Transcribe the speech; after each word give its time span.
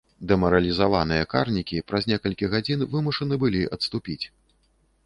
Дэмаралізаваныя 0.29 1.27
карнікі 1.33 1.83
праз 1.91 2.09
некалькі 2.13 2.51
гадзін 2.55 2.79
вымушаны 2.95 3.43
былі 3.47 3.61
адступіць. 3.79 4.21